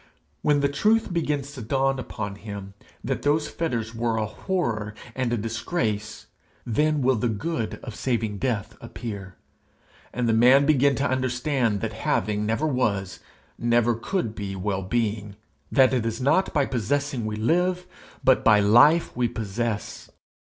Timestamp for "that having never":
11.81-12.65